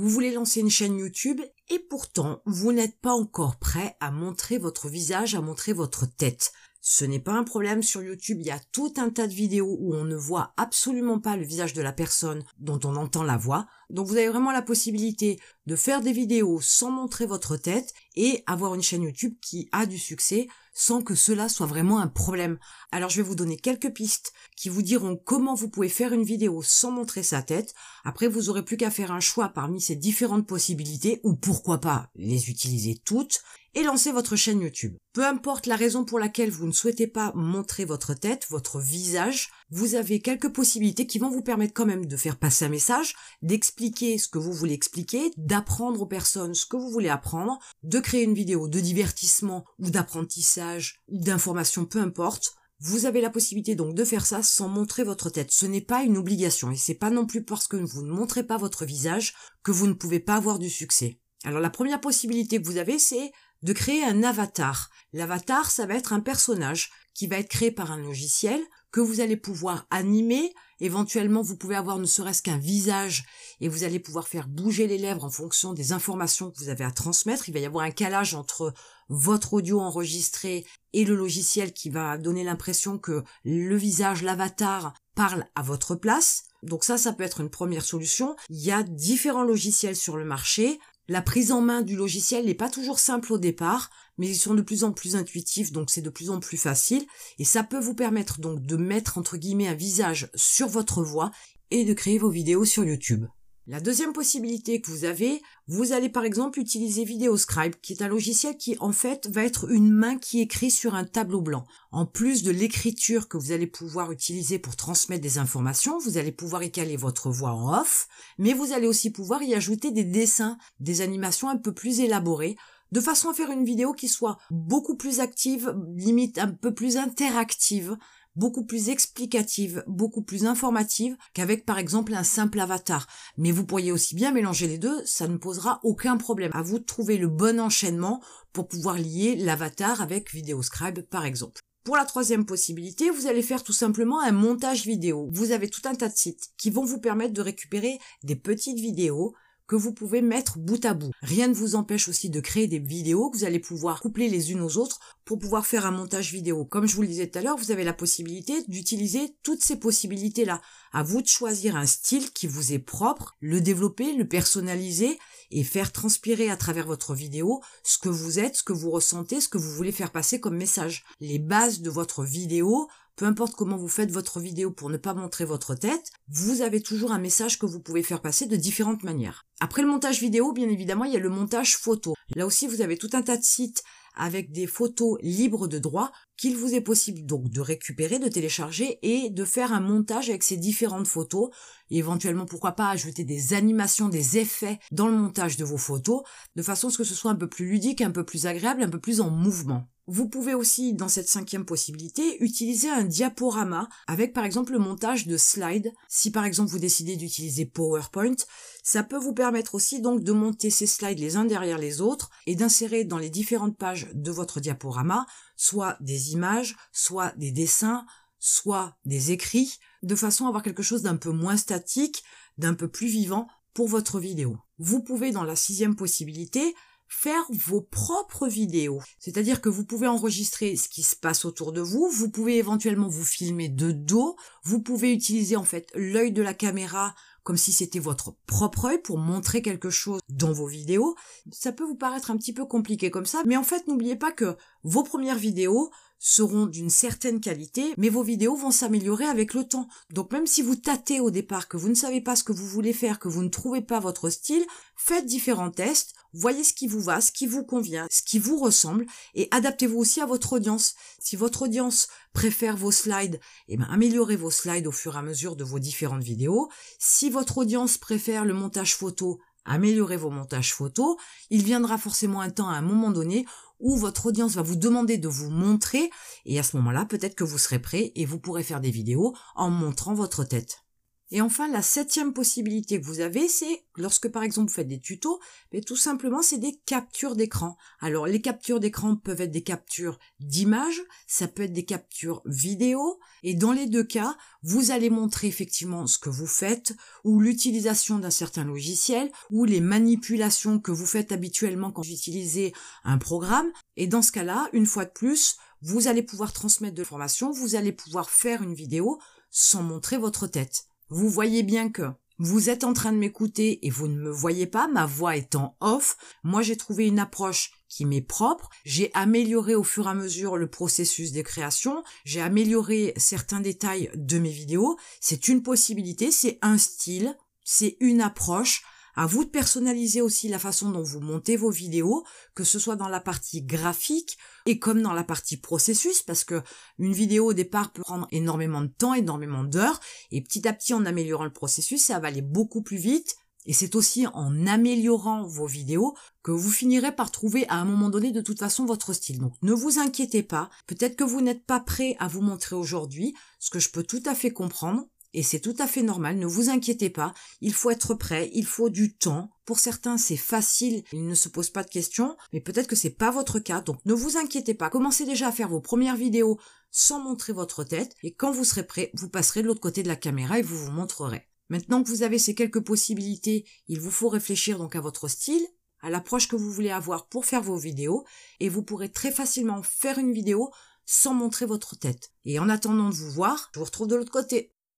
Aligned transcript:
Vous 0.00 0.08
voulez 0.08 0.32
lancer 0.32 0.60
une 0.60 0.70
chaîne 0.70 0.96
YouTube 0.96 1.42
et 1.68 1.78
pourtant 1.78 2.40
vous 2.46 2.72
n'êtes 2.72 2.98
pas 3.02 3.12
encore 3.12 3.58
prêt 3.58 3.98
à 4.00 4.10
montrer 4.10 4.56
votre 4.56 4.88
visage, 4.88 5.34
à 5.34 5.42
montrer 5.42 5.74
votre 5.74 6.06
tête. 6.06 6.52
Ce 6.80 7.04
n'est 7.04 7.20
pas 7.20 7.34
un 7.34 7.44
problème 7.44 7.82
sur 7.82 8.02
YouTube, 8.02 8.38
il 8.40 8.46
y 8.46 8.50
a 8.50 8.60
tout 8.72 8.94
un 8.96 9.10
tas 9.10 9.26
de 9.26 9.34
vidéos 9.34 9.76
où 9.78 9.94
on 9.94 10.04
ne 10.04 10.16
voit 10.16 10.54
absolument 10.56 11.20
pas 11.20 11.36
le 11.36 11.44
visage 11.44 11.74
de 11.74 11.82
la 11.82 11.92
personne 11.92 12.42
dont 12.58 12.80
on 12.84 12.96
entend 12.96 13.24
la 13.24 13.36
voix. 13.36 13.66
Donc 13.90 14.06
vous 14.06 14.16
avez 14.16 14.30
vraiment 14.30 14.52
la 14.52 14.62
possibilité 14.62 15.38
de 15.66 15.76
faire 15.76 16.00
des 16.00 16.12
vidéos 16.12 16.62
sans 16.62 16.90
montrer 16.90 17.26
votre 17.26 17.58
tête 17.58 17.92
et 18.16 18.42
avoir 18.46 18.74
une 18.74 18.82
chaîne 18.82 19.02
YouTube 19.02 19.34
qui 19.42 19.68
a 19.70 19.84
du 19.84 19.98
succès 19.98 20.48
sans 20.80 21.02
que 21.02 21.14
cela 21.14 21.50
soit 21.50 21.66
vraiment 21.66 21.98
un 21.98 22.06
problème. 22.06 22.58
Alors 22.90 23.10
je 23.10 23.18
vais 23.18 23.28
vous 23.28 23.34
donner 23.34 23.58
quelques 23.58 23.92
pistes 23.92 24.32
qui 24.56 24.70
vous 24.70 24.80
diront 24.80 25.14
comment 25.14 25.54
vous 25.54 25.68
pouvez 25.68 25.90
faire 25.90 26.14
une 26.14 26.24
vidéo 26.24 26.62
sans 26.62 26.90
montrer 26.90 27.22
sa 27.22 27.42
tête. 27.42 27.74
Après 28.02 28.28
vous 28.28 28.48
aurez 28.48 28.64
plus 28.64 28.78
qu'à 28.78 28.90
faire 28.90 29.12
un 29.12 29.20
choix 29.20 29.50
parmi 29.50 29.82
ces 29.82 29.94
différentes 29.94 30.46
possibilités 30.46 31.20
ou 31.22 31.34
pourquoi 31.34 31.82
pas 31.82 32.08
les 32.14 32.48
utiliser 32.48 32.98
toutes 33.04 33.42
et 33.74 33.82
lancer 33.82 34.10
votre 34.10 34.36
chaîne 34.36 34.60
YouTube. 34.60 34.96
Peu 35.12 35.24
importe 35.26 35.66
la 35.66 35.76
raison 35.76 36.04
pour 36.04 36.18
laquelle 36.18 36.50
vous 36.50 36.66
ne 36.66 36.72
souhaitez 36.72 37.06
pas 37.06 37.32
montrer 37.34 37.84
votre 37.84 38.14
tête, 38.14 38.46
votre 38.48 38.78
visage, 38.80 39.50
vous 39.70 39.94
avez 39.94 40.20
quelques 40.20 40.52
possibilités 40.52 41.06
qui 41.06 41.18
vont 41.18 41.30
vous 41.30 41.42
permettre 41.42 41.74
quand 41.74 41.86
même 41.86 42.06
de 42.06 42.16
faire 42.16 42.36
passer 42.36 42.64
un 42.64 42.68
message, 42.68 43.14
d'expliquer 43.42 44.18
ce 44.18 44.28
que 44.28 44.38
vous 44.38 44.52
voulez 44.52 44.74
expliquer, 44.74 45.30
d'apprendre 45.36 46.02
aux 46.02 46.06
personnes 46.06 46.54
ce 46.54 46.66
que 46.66 46.76
vous 46.76 46.90
voulez 46.90 47.08
apprendre, 47.08 47.58
de 47.82 48.00
créer 48.00 48.24
une 48.24 48.34
vidéo 48.34 48.68
de 48.68 48.80
divertissement 48.80 49.64
ou 49.78 49.90
d'apprentissage 49.90 50.69
ou 51.08 51.18
d'information, 51.18 51.84
peu 51.84 52.00
importe. 52.00 52.52
Vous 52.82 53.04
avez 53.04 53.20
la 53.20 53.30
possibilité 53.30 53.74
donc 53.74 53.94
de 53.94 54.04
faire 54.04 54.24
ça 54.24 54.42
sans 54.42 54.68
montrer 54.68 55.04
votre 55.04 55.28
tête. 55.28 55.50
Ce 55.50 55.66
n'est 55.66 55.82
pas 55.82 56.02
une 56.02 56.16
obligation 56.16 56.70
et 56.70 56.76
c'est 56.76 56.94
pas 56.94 57.10
non 57.10 57.26
plus 57.26 57.44
parce 57.44 57.68
que 57.68 57.76
vous 57.76 58.02
ne 58.02 58.10
montrez 58.10 58.42
pas 58.42 58.56
votre 58.56 58.86
visage 58.86 59.34
que 59.62 59.70
vous 59.70 59.86
ne 59.86 59.92
pouvez 59.92 60.20
pas 60.20 60.36
avoir 60.36 60.58
du 60.58 60.70
succès. 60.70 61.18
Alors 61.44 61.60
la 61.60 61.70
première 61.70 62.00
possibilité 62.00 62.60
que 62.60 62.66
vous 62.66 62.78
avez, 62.78 62.98
c'est 62.98 63.32
de 63.62 63.72
créer 63.72 64.02
un 64.04 64.22
avatar. 64.22 64.88
L'avatar, 65.12 65.70
ça 65.70 65.86
va 65.86 65.94
être 65.94 66.12
un 66.14 66.20
personnage 66.20 66.90
qui 67.12 67.26
va 67.26 67.36
être 67.36 67.50
créé 67.50 67.70
par 67.70 67.90
un 67.90 67.98
logiciel 67.98 68.60
que 68.92 69.00
vous 69.00 69.20
allez 69.20 69.36
pouvoir 69.36 69.86
animer. 69.90 70.52
Éventuellement, 70.80 71.42
vous 71.42 71.56
pouvez 71.56 71.76
avoir 71.76 71.98
ne 71.98 72.06
serait-ce 72.06 72.42
qu'un 72.42 72.58
visage 72.58 73.24
et 73.60 73.68
vous 73.68 73.84
allez 73.84 74.00
pouvoir 74.00 74.28
faire 74.28 74.48
bouger 74.48 74.86
les 74.86 74.98
lèvres 74.98 75.24
en 75.24 75.30
fonction 75.30 75.72
des 75.72 75.92
informations 75.92 76.50
que 76.50 76.58
vous 76.58 76.70
avez 76.70 76.84
à 76.84 76.90
transmettre. 76.90 77.48
Il 77.48 77.52
va 77.52 77.60
y 77.60 77.66
avoir 77.66 77.84
un 77.84 77.90
calage 77.90 78.34
entre 78.34 78.72
votre 79.08 79.54
audio 79.54 79.80
enregistré 79.80 80.64
et 80.92 81.04
le 81.04 81.14
logiciel 81.14 81.72
qui 81.72 81.90
va 81.90 82.16
donner 82.16 82.44
l'impression 82.44 82.98
que 82.98 83.22
le 83.44 83.76
visage, 83.76 84.22
l'avatar 84.22 84.94
parle 85.14 85.44
à 85.54 85.62
votre 85.62 85.94
place. 85.94 86.44
Donc 86.62 86.84
ça, 86.84 86.98
ça 86.98 87.12
peut 87.12 87.24
être 87.24 87.40
une 87.40 87.50
première 87.50 87.84
solution. 87.84 88.36
Il 88.48 88.60
y 88.60 88.70
a 88.70 88.82
différents 88.82 89.44
logiciels 89.44 89.96
sur 89.96 90.16
le 90.16 90.24
marché. 90.24 90.78
La 91.10 91.22
prise 91.22 91.50
en 91.50 91.60
main 91.60 91.82
du 91.82 91.96
logiciel 91.96 92.46
n'est 92.46 92.54
pas 92.54 92.70
toujours 92.70 93.00
simple 93.00 93.32
au 93.32 93.38
départ, 93.38 93.90
mais 94.16 94.28
ils 94.28 94.36
sont 94.36 94.54
de 94.54 94.62
plus 94.62 94.84
en 94.84 94.92
plus 94.92 95.16
intuitifs, 95.16 95.72
donc 95.72 95.90
c'est 95.90 96.02
de 96.02 96.08
plus 96.08 96.30
en 96.30 96.38
plus 96.38 96.56
facile, 96.56 97.04
et 97.40 97.44
ça 97.44 97.64
peut 97.64 97.80
vous 97.80 97.94
permettre 97.96 98.38
donc 98.38 98.64
de 98.64 98.76
mettre 98.76 99.18
entre 99.18 99.36
guillemets 99.36 99.66
un 99.66 99.74
visage 99.74 100.30
sur 100.36 100.68
votre 100.68 101.02
voix 101.02 101.32
et 101.72 101.84
de 101.84 101.94
créer 101.94 102.16
vos 102.16 102.30
vidéos 102.30 102.64
sur 102.64 102.84
YouTube. 102.84 103.26
La 103.70 103.78
deuxième 103.78 104.12
possibilité 104.12 104.80
que 104.80 104.90
vous 104.90 105.04
avez, 105.04 105.40
vous 105.68 105.92
allez 105.92 106.08
par 106.08 106.24
exemple 106.24 106.58
utiliser 106.58 107.04
VideoScribe, 107.04 107.76
qui 107.80 107.92
est 107.92 108.02
un 108.02 108.08
logiciel 108.08 108.56
qui 108.56 108.76
en 108.80 108.90
fait 108.90 109.28
va 109.28 109.44
être 109.44 109.70
une 109.70 109.92
main 109.92 110.18
qui 110.18 110.40
écrit 110.40 110.72
sur 110.72 110.96
un 110.96 111.04
tableau 111.04 111.40
blanc. 111.40 111.62
En 111.92 112.04
plus 112.04 112.42
de 112.42 112.50
l'écriture 112.50 113.28
que 113.28 113.36
vous 113.36 113.52
allez 113.52 113.68
pouvoir 113.68 114.10
utiliser 114.10 114.58
pour 114.58 114.74
transmettre 114.74 115.22
des 115.22 115.38
informations, 115.38 116.00
vous 116.00 116.18
allez 116.18 116.32
pouvoir 116.32 116.64
y 116.64 116.72
caler 116.72 116.96
votre 116.96 117.30
voix 117.30 117.52
en 117.52 117.80
off, 117.80 118.08
mais 118.38 118.54
vous 118.54 118.72
allez 118.72 118.88
aussi 118.88 119.10
pouvoir 119.12 119.40
y 119.44 119.54
ajouter 119.54 119.92
des 119.92 120.02
dessins, 120.02 120.58
des 120.80 121.00
animations 121.00 121.48
un 121.48 121.56
peu 121.56 121.72
plus 121.72 122.00
élaborées, 122.00 122.56
de 122.90 123.00
façon 123.00 123.28
à 123.28 123.34
faire 123.34 123.52
une 123.52 123.64
vidéo 123.64 123.92
qui 123.92 124.08
soit 124.08 124.38
beaucoup 124.50 124.96
plus 124.96 125.20
active, 125.20 125.76
limite 125.94 126.38
un 126.38 126.50
peu 126.50 126.74
plus 126.74 126.96
interactive, 126.96 127.96
beaucoup 128.36 128.64
plus 128.64 128.88
explicative, 128.88 129.84
beaucoup 129.86 130.22
plus 130.22 130.46
informative 130.46 131.16
qu'avec 131.34 131.64
par 131.64 131.78
exemple 131.78 132.14
un 132.14 132.24
simple 132.24 132.60
avatar. 132.60 133.06
Mais 133.36 133.52
vous 133.52 133.66
pourriez 133.66 133.92
aussi 133.92 134.14
bien 134.14 134.32
mélanger 134.32 134.66
les 134.66 134.78
deux, 134.78 135.04
ça 135.04 135.28
ne 135.28 135.36
posera 135.36 135.80
aucun 135.82 136.16
problème. 136.16 136.52
À 136.54 136.62
vous 136.62 136.78
de 136.78 136.84
trouver 136.84 137.18
le 137.18 137.28
bon 137.28 137.60
enchaînement 137.60 138.22
pour 138.52 138.68
pouvoir 138.68 138.96
lier 138.96 139.36
l'avatar 139.36 140.00
avec 140.00 140.32
VideoScribe 140.32 141.02
par 141.02 141.24
exemple. 141.24 141.60
Pour 141.84 141.96
la 141.96 142.04
troisième 142.04 142.44
possibilité, 142.44 143.08
vous 143.08 143.26
allez 143.26 143.42
faire 143.42 143.62
tout 143.62 143.72
simplement 143.72 144.20
un 144.20 144.32
montage 144.32 144.84
vidéo. 144.84 145.28
Vous 145.32 145.50
avez 145.50 145.68
tout 145.70 145.80
un 145.86 145.94
tas 145.94 146.10
de 146.10 146.16
sites 146.16 146.50
qui 146.58 146.70
vont 146.70 146.84
vous 146.84 147.00
permettre 147.00 147.32
de 147.32 147.40
récupérer 147.40 147.98
des 148.22 148.36
petites 148.36 148.78
vidéos 148.78 149.34
que 149.70 149.76
vous 149.76 149.92
pouvez 149.92 150.20
mettre 150.20 150.58
bout 150.58 150.84
à 150.84 150.94
bout. 150.94 151.12
Rien 151.22 151.46
ne 151.46 151.54
vous 151.54 151.76
empêche 151.76 152.08
aussi 152.08 152.28
de 152.28 152.40
créer 152.40 152.66
des 152.66 152.80
vidéos 152.80 153.30
que 153.30 153.38
vous 153.38 153.44
allez 153.44 153.60
pouvoir 153.60 154.00
coupler 154.00 154.28
les 154.28 154.50
unes 154.50 154.62
aux 154.62 154.78
autres 154.78 154.98
pour 155.24 155.38
pouvoir 155.38 155.64
faire 155.64 155.86
un 155.86 155.92
montage 155.92 156.32
vidéo. 156.32 156.64
Comme 156.64 156.88
je 156.88 156.96
vous 156.96 157.02
le 157.02 157.06
disais 157.06 157.28
tout 157.28 157.38
à 157.38 157.42
l'heure, 157.42 157.56
vous 157.56 157.70
avez 157.70 157.84
la 157.84 157.92
possibilité 157.92 158.64
d'utiliser 158.66 159.36
toutes 159.44 159.62
ces 159.62 159.76
possibilités-là. 159.76 160.60
À 160.92 161.04
vous 161.04 161.22
de 161.22 161.28
choisir 161.28 161.76
un 161.76 161.86
style 161.86 162.32
qui 162.32 162.48
vous 162.48 162.72
est 162.72 162.80
propre, 162.80 163.36
le 163.38 163.60
développer, 163.60 164.12
le 164.12 164.26
personnaliser 164.26 165.20
et 165.50 165.64
faire 165.64 165.92
transpirer 165.92 166.50
à 166.50 166.56
travers 166.56 166.86
votre 166.86 167.14
vidéo 167.14 167.60
ce 167.82 167.98
que 167.98 168.08
vous 168.08 168.38
êtes, 168.38 168.56
ce 168.56 168.62
que 168.62 168.72
vous 168.72 168.90
ressentez, 168.90 169.40
ce 169.40 169.48
que 169.48 169.58
vous 169.58 169.72
voulez 169.72 169.92
faire 169.92 170.12
passer 170.12 170.40
comme 170.40 170.56
message. 170.56 171.04
Les 171.20 171.38
bases 171.38 171.80
de 171.80 171.90
votre 171.90 172.24
vidéo 172.24 172.88
peu 173.20 173.26
importe 173.26 173.54
comment 173.54 173.76
vous 173.76 173.86
faites 173.86 174.10
votre 174.10 174.40
vidéo 174.40 174.70
pour 174.70 174.88
ne 174.88 174.96
pas 174.96 175.12
montrer 175.12 175.44
votre 175.44 175.74
tête, 175.74 176.10
vous 176.28 176.62
avez 176.62 176.80
toujours 176.80 177.12
un 177.12 177.18
message 177.18 177.58
que 177.58 177.66
vous 177.66 177.78
pouvez 177.78 178.02
faire 178.02 178.22
passer 178.22 178.46
de 178.46 178.56
différentes 178.56 179.02
manières. 179.02 179.44
Après 179.60 179.82
le 179.82 179.88
montage 179.88 180.20
vidéo, 180.20 180.54
bien 180.54 180.70
évidemment, 180.70 181.04
il 181.04 181.12
y 181.12 181.16
a 181.18 181.20
le 181.20 181.28
montage 181.28 181.76
photo. 181.76 182.14
Là 182.34 182.46
aussi, 182.46 182.66
vous 182.66 182.80
avez 182.80 182.96
tout 182.96 183.10
un 183.12 183.20
tas 183.20 183.36
de 183.36 183.44
sites 183.44 183.82
avec 184.16 184.52
des 184.52 184.66
photos 184.66 185.18
libres 185.22 185.68
de 185.68 185.78
droit 185.78 186.12
qu'il 186.36 186.56
vous 186.56 186.74
est 186.74 186.80
possible 186.80 187.26
donc 187.26 187.50
de 187.50 187.60
récupérer, 187.60 188.18
de 188.18 188.28
télécharger 188.28 188.98
et 189.02 189.30
de 189.30 189.44
faire 189.44 189.72
un 189.72 189.80
montage 189.80 190.30
avec 190.30 190.42
ces 190.42 190.56
différentes 190.56 191.06
photos 191.06 191.50
et 191.90 191.98
éventuellement 191.98 192.46
pourquoi 192.46 192.72
pas 192.72 192.90
ajouter 192.90 193.24
des 193.24 193.52
animations, 193.52 194.08
des 194.08 194.38
effets 194.38 194.78
dans 194.90 195.08
le 195.08 195.16
montage 195.16 195.56
de 195.56 195.64
vos 195.64 195.76
photos 195.76 196.22
de 196.56 196.62
façon 196.62 196.88
à 196.88 196.90
ce 196.90 196.98
que 196.98 197.04
ce 197.04 197.14
soit 197.14 197.30
un 197.30 197.36
peu 197.36 197.48
plus 197.48 197.66
ludique, 197.66 198.00
un 198.00 198.10
peu 198.10 198.24
plus 198.24 198.46
agréable, 198.46 198.82
un 198.82 198.88
peu 198.88 199.00
plus 199.00 199.20
en 199.20 199.30
mouvement. 199.30 199.86
Vous 200.06 200.28
pouvez 200.28 200.54
aussi, 200.54 200.92
dans 200.92 201.08
cette 201.08 201.28
cinquième 201.28 201.64
possibilité, 201.64 202.42
utiliser 202.42 202.88
un 202.88 203.04
diaporama 203.04 203.88
avec 204.06 204.32
par 204.32 204.44
exemple 204.44 204.72
le 204.72 204.78
montage 204.78 205.26
de 205.26 205.36
slides. 205.36 205.92
Si 206.08 206.30
par 206.30 206.44
exemple 206.44 206.70
vous 206.70 206.78
décidez 206.78 207.16
d'utiliser 207.16 207.66
PowerPoint, 207.66 208.36
ça 208.82 209.02
peut 209.02 209.18
vous 209.18 209.34
permettre 209.34 209.74
aussi 209.74 210.00
donc 210.00 210.24
de 210.24 210.32
monter 210.32 210.70
ces 210.70 210.86
slides 210.86 211.18
les 211.18 211.36
uns 211.36 211.44
derrière 211.44 211.78
les 211.78 212.00
autres 212.00 212.30
et 212.46 212.56
d'insérer 212.56 213.04
dans 213.04 213.18
les 213.18 213.30
différentes 213.30 213.76
pages 213.76 214.08
de 214.14 214.30
votre 214.30 214.60
diaporama 214.60 215.26
soit 215.56 215.98
des 216.00 216.32
images, 216.32 216.76
soit 216.90 217.34
des 217.36 217.52
dessins, 217.52 218.06
soit 218.38 218.96
des 219.04 219.30
écrits, 219.30 219.78
de 220.02 220.14
façon 220.14 220.46
à 220.46 220.48
avoir 220.48 220.62
quelque 220.62 220.82
chose 220.82 221.02
d'un 221.02 221.16
peu 221.16 221.30
moins 221.30 221.58
statique, 221.58 222.24
d'un 222.56 222.72
peu 222.72 222.88
plus 222.88 223.08
vivant 223.08 223.46
pour 223.74 223.86
votre 223.86 224.18
vidéo. 224.18 224.56
Vous 224.78 225.02
pouvez 225.02 225.32
dans 225.32 225.44
la 225.44 225.56
sixième 225.56 225.96
possibilité 225.96 226.74
faire 227.10 227.44
vos 227.50 227.82
propres 227.82 228.46
vidéos. 228.46 229.02
C'est-à-dire 229.18 229.60
que 229.60 229.68
vous 229.68 229.84
pouvez 229.84 230.06
enregistrer 230.06 230.76
ce 230.76 230.88
qui 230.88 231.02
se 231.02 231.16
passe 231.16 231.44
autour 231.44 231.72
de 231.72 231.80
vous, 231.80 232.08
vous 232.08 232.30
pouvez 232.30 232.56
éventuellement 232.56 233.08
vous 233.08 233.24
filmer 233.24 233.68
de 233.68 233.90
dos, 233.90 234.36
vous 234.62 234.80
pouvez 234.80 235.12
utiliser 235.12 235.56
en 235.56 235.64
fait 235.64 235.88
l'œil 235.94 236.32
de 236.32 236.40
la 236.40 236.54
caméra 236.54 237.14
comme 237.42 237.56
si 237.56 237.72
c'était 237.72 237.98
votre 237.98 238.36
propre 238.46 238.86
œil 238.86 239.02
pour 239.02 239.18
montrer 239.18 239.60
quelque 239.60 239.90
chose 239.90 240.20
dans 240.28 240.52
vos 240.52 240.66
vidéos. 240.66 241.16
Ça 241.50 241.72
peut 241.72 241.84
vous 241.84 241.96
paraître 241.96 242.30
un 242.30 242.36
petit 242.36 242.52
peu 242.52 242.64
compliqué 242.64 243.10
comme 243.10 243.26
ça, 243.26 243.42
mais 243.44 243.56
en 243.56 243.64
fait 243.64 243.88
n'oubliez 243.88 244.16
pas 244.16 244.30
que 244.30 244.56
vos 244.84 245.02
premières 245.02 245.38
vidéos 245.38 245.90
seront 246.22 246.66
d'une 246.66 246.90
certaine 246.90 247.40
qualité, 247.40 247.94
mais 247.96 248.10
vos 248.10 248.22
vidéos 248.22 248.54
vont 248.54 248.70
s'améliorer 248.70 249.24
avec 249.24 249.54
le 249.54 249.64
temps. 249.64 249.88
Donc 250.10 250.30
même 250.32 250.46
si 250.46 250.60
vous 250.60 250.76
tâtez 250.76 251.18
au 251.18 251.30
départ, 251.30 251.66
que 251.66 251.78
vous 251.78 251.88
ne 251.88 251.94
savez 251.94 252.20
pas 252.20 252.36
ce 252.36 252.44
que 252.44 252.52
vous 252.52 252.66
voulez 252.66 252.92
faire, 252.92 253.18
que 253.18 253.28
vous 253.28 253.42
ne 253.42 253.48
trouvez 253.48 253.80
pas 253.80 254.00
votre 254.00 254.28
style, 254.28 254.64
faites 254.96 255.24
différents 255.24 255.70
tests, 255.70 256.12
voyez 256.34 256.62
ce 256.62 256.74
qui 256.74 256.86
vous 256.86 257.00
va, 257.00 257.22
ce 257.22 257.32
qui 257.32 257.46
vous 257.46 257.64
convient, 257.64 258.06
ce 258.10 258.22
qui 258.22 258.38
vous 258.38 258.58
ressemble, 258.58 259.06
et 259.34 259.48
adaptez-vous 259.50 259.98
aussi 259.98 260.20
à 260.20 260.26
votre 260.26 260.52
audience. 260.52 260.94
Si 261.18 261.36
votre 261.36 261.62
audience 261.62 262.08
préfère 262.34 262.76
vos 262.76 262.92
slides, 262.92 263.40
eh 263.68 263.78
bien 263.78 263.88
améliorez 263.90 264.36
vos 264.36 264.50
slides 264.50 264.86
au 264.86 264.92
fur 264.92 265.16
et 265.16 265.18
à 265.18 265.22
mesure 265.22 265.56
de 265.56 265.64
vos 265.64 265.78
différentes 265.78 266.22
vidéos. 266.22 266.68
Si 266.98 267.30
votre 267.30 267.58
audience 267.58 267.96
préfère 267.96 268.44
le 268.44 268.52
montage 268.52 268.94
photo, 268.94 269.40
améliorez 269.64 270.16
vos 270.16 270.30
montages 270.30 270.74
photos. 270.74 271.16
Il 271.50 271.64
viendra 271.64 271.98
forcément 271.98 272.40
un 272.40 272.50
temps 272.50 272.68
à 272.68 272.74
un 272.74 272.82
moment 272.82 273.10
donné 273.10 273.46
où 273.80 273.96
votre 273.96 274.26
audience 274.26 274.54
va 274.54 274.62
vous 274.62 274.76
demander 274.76 275.18
de 275.18 275.28
vous 275.28 275.50
montrer 275.50 276.10
et 276.44 276.58
à 276.58 276.62
ce 276.62 276.76
moment-là, 276.76 277.04
peut-être 277.04 277.34
que 277.34 277.44
vous 277.44 277.58
serez 277.58 277.78
prêt 277.78 278.12
et 278.14 278.24
vous 278.24 278.38
pourrez 278.38 278.62
faire 278.62 278.80
des 278.80 278.90
vidéos 278.90 279.34
en 279.54 279.70
montrant 279.70 280.14
votre 280.14 280.44
tête. 280.44 280.84
Et 281.32 281.40
enfin, 281.40 281.68
la 281.68 281.82
septième 281.82 282.32
possibilité 282.32 283.00
que 283.00 283.06
vous 283.06 283.20
avez, 283.20 283.48
c'est 283.48 283.84
lorsque 283.96 284.28
par 284.28 284.42
exemple 284.42 284.68
vous 284.68 284.74
faites 284.74 284.88
des 284.88 284.98
tutos, 284.98 285.38
mais 285.72 285.80
tout 285.80 285.96
simplement 285.96 286.42
c'est 286.42 286.58
des 286.58 286.80
captures 286.86 287.36
d'écran. 287.36 287.76
Alors 288.00 288.26
les 288.26 288.40
captures 288.40 288.80
d'écran 288.80 289.14
peuvent 289.14 289.40
être 289.40 289.52
des 289.52 289.62
captures 289.62 290.18
d'images, 290.40 291.00
ça 291.28 291.46
peut 291.46 291.62
être 291.62 291.72
des 291.72 291.84
captures 291.84 292.42
vidéo, 292.46 293.20
et 293.44 293.54
dans 293.54 293.70
les 293.70 293.86
deux 293.86 294.02
cas, 294.02 294.36
vous 294.64 294.90
allez 294.90 295.08
montrer 295.08 295.46
effectivement 295.46 296.08
ce 296.08 296.18
que 296.18 296.30
vous 296.30 296.48
faites, 296.48 296.94
ou 297.22 297.40
l'utilisation 297.40 298.18
d'un 298.18 298.30
certain 298.30 298.64
logiciel, 298.64 299.30
ou 299.50 299.64
les 299.64 299.80
manipulations 299.80 300.80
que 300.80 300.90
vous 300.90 301.06
faites 301.06 301.30
habituellement 301.30 301.92
quand 301.92 302.02
vous 302.02 302.12
utilisez 302.12 302.72
un 303.04 303.18
programme. 303.18 303.70
Et 303.96 304.08
dans 304.08 304.22
ce 304.22 304.32
cas-là, 304.32 304.68
une 304.72 304.86
fois 304.86 305.04
de 305.04 305.10
plus, 305.10 305.58
vous 305.80 306.08
allez 306.08 306.22
pouvoir 306.22 306.52
transmettre 306.52 306.94
de 306.94 307.02
l'information, 307.02 307.52
vous 307.52 307.76
allez 307.76 307.92
pouvoir 307.92 308.30
faire 308.30 308.62
une 308.62 308.74
vidéo 308.74 309.20
sans 309.50 309.82
montrer 309.82 310.18
votre 310.18 310.46
tête. 310.46 310.89
Vous 311.12 311.28
voyez 311.28 311.64
bien 311.64 311.90
que 311.90 312.02
vous 312.38 312.70
êtes 312.70 312.84
en 312.84 312.92
train 312.92 313.10
de 313.12 313.18
m'écouter 313.18 313.84
et 313.84 313.90
vous 313.90 314.06
ne 314.06 314.16
me 314.16 314.30
voyez 314.30 314.66
pas, 314.66 314.86
ma 314.86 315.06
voix 315.06 315.36
étant 315.36 315.76
off. 315.80 316.16
Moi, 316.44 316.62
j'ai 316.62 316.76
trouvé 316.76 317.08
une 317.08 317.18
approche 317.18 317.72
qui 317.88 318.06
m'est 318.06 318.22
propre. 318.22 318.70
J'ai 318.84 319.10
amélioré 319.12 319.74
au 319.74 319.82
fur 319.82 320.06
et 320.06 320.10
à 320.10 320.14
mesure 320.14 320.56
le 320.56 320.70
processus 320.70 321.32
des 321.32 321.42
créations. 321.42 322.04
J'ai 322.24 322.40
amélioré 322.40 323.12
certains 323.16 323.58
détails 323.58 324.08
de 324.14 324.38
mes 324.38 324.52
vidéos. 324.52 324.96
C'est 325.20 325.48
une 325.48 325.64
possibilité, 325.64 326.30
c'est 326.30 326.58
un 326.62 326.78
style, 326.78 327.36
c'est 327.64 327.96
une 327.98 328.20
approche. 328.20 328.84
À 329.16 329.26
vous 329.26 329.44
de 329.44 329.50
personnaliser 329.50 330.20
aussi 330.20 330.48
la 330.48 330.58
façon 330.58 330.90
dont 330.90 331.02
vous 331.02 331.20
montez 331.20 331.56
vos 331.56 331.70
vidéos, 331.70 332.24
que 332.54 332.64
ce 332.64 332.78
soit 332.78 332.96
dans 332.96 333.08
la 333.08 333.20
partie 333.20 333.62
graphique 333.62 334.38
et 334.66 334.78
comme 334.78 335.02
dans 335.02 335.12
la 335.12 335.24
partie 335.24 335.56
processus, 335.56 336.22
parce 336.22 336.44
que 336.44 336.62
une 336.98 337.12
vidéo 337.12 337.46
au 337.46 337.52
départ 337.52 337.92
peut 337.92 338.02
prendre 338.02 338.28
énormément 338.30 338.82
de 338.82 338.88
temps, 338.88 339.14
énormément 339.14 339.64
d'heures, 339.64 340.00
et 340.30 340.42
petit 340.42 340.66
à 340.68 340.72
petit 340.72 340.94
en 340.94 341.06
améliorant 341.06 341.44
le 341.44 341.52
processus, 341.52 342.04
ça 342.04 342.18
va 342.18 342.28
aller 342.28 342.42
beaucoup 342.42 342.82
plus 342.82 342.98
vite. 342.98 343.36
Et 343.66 343.74
c'est 343.74 343.94
aussi 343.94 344.26
en 344.26 344.66
améliorant 344.66 345.44
vos 345.44 345.66
vidéos 345.66 346.16
que 346.42 346.50
vous 346.50 346.70
finirez 346.70 347.14
par 347.14 347.30
trouver 347.30 347.68
à 347.68 347.76
un 347.76 347.84
moment 347.84 348.08
donné 348.08 348.32
de 348.32 348.40
toute 348.40 348.58
façon 348.58 348.86
votre 348.86 349.12
style. 349.12 349.38
Donc 349.38 349.52
ne 349.62 349.72
vous 349.72 349.98
inquiétez 349.98 350.42
pas, 350.42 350.70
peut-être 350.86 351.16
que 351.16 351.24
vous 351.24 351.42
n'êtes 351.42 351.66
pas 351.66 351.80
prêt 351.80 352.16
à 352.18 352.26
vous 352.26 352.40
montrer 352.40 352.74
aujourd'hui, 352.74 353.34
ce 353.58 353.70
que 353.70 353.78
je 353.78 353.90
peux 353.90 354.02
tout 354.02 354.22
à 354.24 354.34
fait 354.34 354.50
comprendre. 354.50 355.06
Et 355.32 355.42
c'est 355.42 355.60
tout 355.60 355.76
à 355.78 355.86
fait 355.86 356.02
normal, 356.02 356.38
ne 356.38 356.46
vous 356.46 356.70
inquiétez 356.70 357.08
pas, 357.08 357.32
il 357.60 357.72
faut 357.72 357.90
être 357.90 358.14
prêt, 358.14 358.50
il 358.52 358.66
faut 358.66 358.90
du 358.90 359.16
temps. 359.16 359.50
Pour 359.64 359.78
certains, 359.78 360.18
c'est 360.18 360.36
facile, 360.36 361.04
ils 361.12 361.26
ne 361.26 361.34
se 361.34 361.48
posent 361.48 361.70
pas 361.70 361.84
de 361.84 361.88
questions, 361.88 362.36
mais 362.52 362.60
peut-être 362.60 362.88
que 362.88 362.96
c'est 362.96 363.10
pas 363.10 363.30
votre 363.30 363.60
cas, 363.60 363.80
donc 363.80 363.98
ne 364.06 364.14
vous 364.14 364.36
inquiétez 364.36 364.74
pas. 364.74 364.90
Commencez 364.90 365.24
déjà 365.24 365.48
à 365.48 365.52
faire 365.52 365.68
vos 365.68 365.80
premières 365.80 366.16
vidéos 366.16 366.58
sans 366.90 367.20
montrer 367.20 367.52
votre 367.52 367.84
tête, 367.84 368.16
et 368.24 368.34
quand 368.34 368.50
vous 368.50 368.64
serez 368.64 368.84
prêt, 368.84 369.12
vous 369.14 369.28
passerez 369.28 369.62
de 369.62 369.68
l'autre 369.68 369.80
côté 369.80 370.02
de 370.02 370.08
la 370.08 370.16
caméra 370.16 370.58
et 370.58 370.62
vous 370.62 370.76
vous 370.76 370.90
montrerez. 370.90 371.46
Maintenant 371.68 372.02
que 372.02 372.08
vous 372.08 372.24
avez 372.24 372.40
ces 372.40 372.56
quelques 372.56 372.80
possibilités, 372.80 373.64
il 373.86 374.00
vous 374.00 374.10
faut 374.10 374.28
réfléchir 374.28 374.78
donc 374.78 374.96
à 374.96 375.00
votre 375.00 375.28
style, 375.28 375.64
à 376.02 376.10
l'approche 376.10 376.48
que 376.48 376.56
vous 376.56 376.72
voulez 376.72 376.90
avoir 376.90 377.28
pour 377.28 377.44
faire 377.44 377.62
vos 377.62 377.76
vidéos, 377.76 378.24
et 378.58 378.68
vous 378.68 378.82
pourrez 378.82 379.12
très 379.12 379.30
facilement 379.30 379.82
faire 379.84 380.18
une 380.18 380.32
vidéo 380.32 380.70
sans 381.06 381.34
montrer 381.34 381.66
votre 381.66 381.96
tête. 381.96 382.32
Et 382.44 382.58
en 382.58 382.68
attendant 382.68 383.08
de 383.08 383.14
vous 383.14 383.30
voir, 383.30 383.70
je 383.72 383.78
vous 383.78 383.84
retrouve 383.84 384.08
de 384.08 384.16
l'autre 384.16 384.32
côté. 384.32 384.74